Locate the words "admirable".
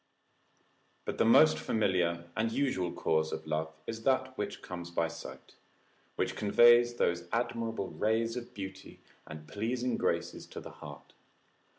7.31-7.89